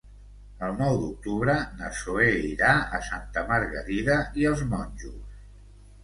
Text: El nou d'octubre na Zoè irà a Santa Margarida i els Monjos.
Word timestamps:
El 0.67 0.71
nou 0.77 0.95
d'octubre 1.01 1.57
na 1.81 1.91
Zoè 1.97 2.29
irà 2.53 2.71
a 2.99 3.01
Santa 3.09 3.43
Margarida 3.51 4.15
i 4.45 4.47
els 4.53 4.65
Monjos. 4.71 5.37